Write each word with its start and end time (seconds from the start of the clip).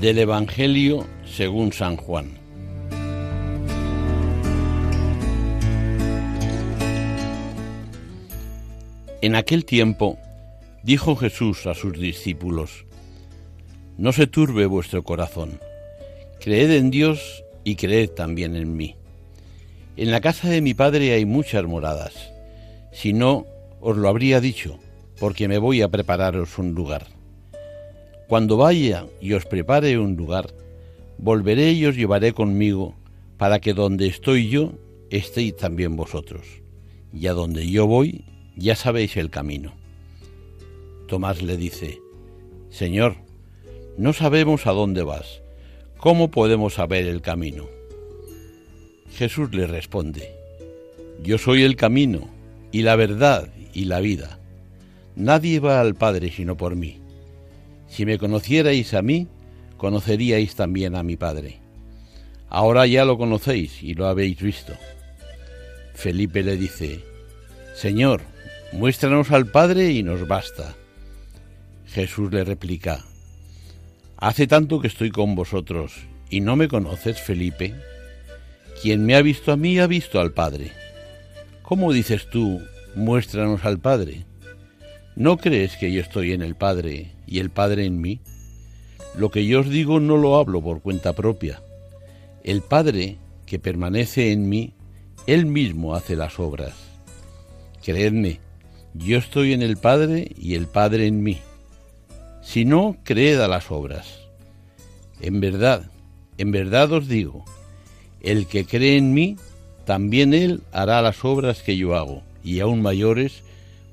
Del 0.00 0.20
Evangelio 0.20 1.04
según 1.26 1.72
San 1.72 1.96
Juan. 1.96 2.38
En 9.20 9.34
aquel 9.34 9.64
tiempo 9.64 10.16
dijo 10.84 11.16
Jesús 11.16 11.66
a 11.66 11.74
sus 11.74 11.98
discípulos, 11.98 12.86
No 13.96 14.12
se 14.12 14.28
turbe 14.28 14.66
vuestro 14.66 15.02
corazón, 15.02 15.58
creed 16.38 16.70
en 16.70 16.92
Dios 16.92 17.42
y 17.64 17.74
creed 17.74 18.10
también 18.10 18.54
en 18.54 18.76
mí. 18.76 18.94
En 19.96 20.12
la 20.12 20.20
casa 20.20 20.48
de 20.48 20.60
mi 20.60 20.74
Padre 20.74 21.12
hay 21.12 21.24
muchas 21.24 21.64
moradas, 21.64 22.14
si 22.92 23.12
no, 23.12 23.46
os 23.80 23.96
lo 23.96 24.08
habría 24.08 24.40
dicho, 24.40 24.78
porque 25.18 25.48
me 25.48 25.58
voy 25.58 25.82
a 25.82 25.88
prepararos 25.88 26.56
un 26.56 26.72
lugar. 26.72 27.17
Cuando 28.28 28.58
vaya 28.58 29.06
y 29.22 29.32
os 29.32 29.46
prepare 29.46 29.98
un 29.98 30.14
lugar, 30.14 30.52
volveré 31.16 31.72
y 31.72 31.86
os 31.86 31.96
llevaré 31.96 32.34
conmigo, 32.34 32.94
para 33.38 33.58
que 33.58 33.72
donde 33.72 34.06
estoy 34.06 34.50
yo, 34.50 34.74
estéis 35.08 35.56
también 35.56 35.96
vosotros. 35.96 36.46
Y 37.10 37.26
a 37.28 37.32
donde 37.32 37.66
yo 37.70 37.86
voy, 37.86 38.26
ya 38.54 38.76
sabéis 38.76 39.16
el 39.16 39.30
camino. 39.30 39.72
Tomás 41.06 41.40
le 41.40 41.56
dice, 41.56 42.02
Señor, 42.68 43.16
no 43.96 44.12
sabemos 44.12 44.66
a 44.66 44.72
dónde 44.72 45.04
vas, 45.04 45.40
¿cómo 45.96 46.30
podemos 46.30 46.74
saber 46.74 47.06
el 47.06 47.22
camino? 47.22 47.64
Jesús 49.10 49.54
le 49.54 49.66
responde, 49.66 50.34
Yo 51.22 51.38
soy 51.38 51.62
el 51.62 51.76
camino, 51.76 52.28
y 52.72 52.82
la 52.82 52.94
verdad, 52.94 53.48
y 53.72 53.86
la 53.86 54.00
vida. 54.00 54.38
Nadie 55.16 55.60
va 55.60 55.80
al 55.80 55.94
Padre 55.94 56.30
sino 56.30 56.58
por 56.58 56.76
mí. 56.76 57.00
Si 57.88 58.06
me 58.06 58.18
conocierais 58.18 58.94
a 58.94 59.02
mí, 59.02 59.28
conoceríais 59.76 60.54
también 60.54 60.94
a 60.94 61.02
mi 61.02 61.16
Padre. 61.16 61.60
Ahora 62.48 62.86
ya 62.86 63.04
lo 63.04 63.18
conocéis 63.18 63.82
y 63.82 63.94
lo 63.94 64.06
habéis 64.06 64.40
visto. 64.40 64.74
Felipe 65.94 66.42
le 66.42 66.56
dice, 66.56 67.04
Señor, 67.74 68.22
muéstranos 68.72 69.30
al 69.30 69.46
Padre 69.46 69.90
y 69.90 70.02
nos 70.02 70.26
basta. 70.26 70.74
Jesús 71.86 72.32
le 72.32 72.44
replica, 72.44 73.04
Hace 74.16 74.46
tanto 74.46 74.80
que 74.80 74.88
estoy 74.88 75.10
con 75.10 75.34
vosotros 75.34 75.94
y 76.28 76.40
no 76.40 76.56
me 76.56 76.68
conoces, 76.68 77.20
Felipe. 77.20 77.74
Quien 78.82 79.06
me 79.06 79.14
ha 79.14 79.22
visto 79.22 79.52
a 79.52 79.56
mí 79.56 79.78
ha 79.78 79.86
visto 79.86 80.20
al 80.20 80.32
Padre. 80.32 80.72
¿Cómo 81.62 81.92
dices 81.92 82.28
tú, 82.30 82.60
muéstranos 82.94 83.64
al 83.64 83.78
Padre? 83.78 84.24
¿No 85.18 85.36
crees 85.36 85.76
que 85.76 85.90
yo 85.90 86.00
estoy 86.00 86.30
en 86.30 86.42
el 86.42 86.54
Padre 86.54 87.10
y 87.26 87.40
el 87.40 87.50
Padre 87.50 87.84
en 87.84 88.00
mí? 88.00 88.20
Lo 89.16 89.32
que 89.32 89.44
yo 89.44 89.58
os 89.58 89.68
digo 89.68 89.98
no 89.98 90.16
lo 90.16 90.36
hablo 90.36 90.62
por 90.62 90.80
cuenta 90.80 91.12
propia. 91.12 91.60
El 92.44 92.62
Padre 92.62 93.16
que 93.44 93.58
permanece 93.58 94.30
en 94.30 94.48
mí, 94.48 94.74
Él 95.26 95.46
mismo 95.46 95.96
hace 95.96 96.14
las 96.14 96.38
obras. 96.38 96.72
Creedme, 97.82 98.38
yo 98.94 99.18
estoy 99.18 99.54
en 99.54 99.62
el 99.62 99.76
Padre 99.76 100.30
y 100.38 100.54
el 100.54 100.68
Padre 100.68 101.08
en 101.08 101.24
mí. 101.24 101.38
Si 102.40 102.64
no, 102.64 102.96
creed 103.02 103.40
a 103.40 103.48
las 103.48 103.72
obras. 103.72 104.20
En 105.20 105.40
verdad, 105.40 105.90
en 106.36 106.52
verdad 106.52 106.92
os 106.92 107.08
digo, 107.08 107.44
el 108.20 108.46
que 108.46 108.66
cree 108.66 108.96
en 108.96 109.14
mí, 109.14 109.36
también 109.84 110.32
él 110.32 110.62
hará 110.70 111.02
las 111.02 111.24
obras 111.24 111.60
que 111.64 111.76
yo 111.76 111.96
hago, 111.96 112.22
y 112.44 112.60
aún 112.60 112.82
mayores, 112.82 113.42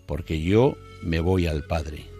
porque 0.05 0.39
yo 0.39 0.77
me 1.05 1.19
voy 1.19 1.45
al 1.45 1.63
Padre. 1.63 2.14